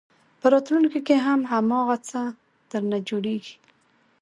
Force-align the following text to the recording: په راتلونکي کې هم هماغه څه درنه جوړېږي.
په 0.39 0.47
راتلونکي 0.53 0.99
کې 1.07 1.15
هم 1.25 1.39
هماغه 1.51 1.97
څه 2.09 2.21
درنه 2.71 2.97
جوړېږي. 3.09 3.55